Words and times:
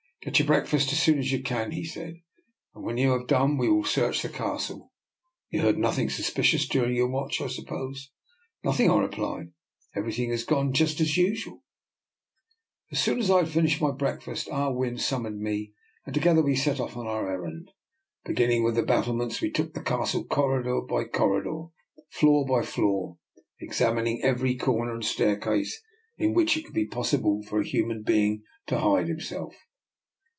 "Get 0.23 0.37
your 0.37 0.45
breakfast 0.45 0.91
as 0.93 1.01
soon 1.01 1.17
as 1.17 1.31
you 1.31 1.41
can," 1.41 1.71
DR. 1.71 1.79
NIKOLA'S 1.81 1.85
EXPERIMENT. 1.97 2.19
245 2.75 2.75
he 2.75 2.75
said," 2.75 2.75
and 2.75 2.83
when 2.85 2.97
you 2.99 3.09
have 3.09 3.27
done, 3.27 3.57
we 3.57 3.69
will 3.69 3.83
search 3.83 4.21
the 4.21 4.29
Castle. 4.29 4.91
You 5.49 5.61
heard 5.61 5.79
nothing 5.79 6.11
sus 6.11 6.29
picious 6.29 6.69
during 6.69 6.95
your 6.95 7.07
watch, 7.09 7.41
I 7.41 7.47
suppose? 7.47 8.11
""Nothing," 8.63 8.91
I 8.91 8.99
replied." 8.99 9.47
Everything 9.95 10.29
has 10.29 10.43
gone 10.43 10.67
on 10.67 10.73
just 10.73 11.01
as 11.01 11.17
usual.'* 11.17 11.63
As 12.91 12.99
soon 13.01 13.17
as 13.17 13.31
I 13.31 13.37
had 13.37 13.49
finished 13.49 13.81
my 13.81 13.89
breakfast, 13.89 14.47
Ah 14.51 14.69
Win 14.69 14.93
was 14.93 15.05
summoned, 15.07 15.41
and 15.43 16.13
together 16.13 16.43
we 16.43 16.55
set 16.55 16.79
off 16.79 16.95
on 16.95 17.07
our 17.07 17.27
errand. 17.27 17.71
Beginning 18.23 18.63
with 18.63 18.75
the 18.75 18.83
bat 18.83 19.05
tlements, 19.05 19.41
we 19.41 19.49
took 19.49 19.73
the 19.73 19.81
Castle 19.81 20.23
corridor 20.23 20.81
by 20.81 21.05
cor 21.05 21.37
ridor, 21.41 21.71
floor 22.11 22.45
by 22.45 22.63
floor, 22.63 23.17
examining 23.59 24.21
every 24.21 24.55
corner 24.55 24.93
and 24.93 25.03
staircase 25.03 25.81
in 26.15 26.35
which 26.35 26.55
it 26.57 26.65
would 26.65 26.73
be 26.75 26.85
possible 26.85 27.41
for 27.41 27.59
a 27.59 27.65
human 27.67 28.03
being 28.03 28.43
to 28.67 28.77
hide 28.77 29.07
himself. 29.07 29.55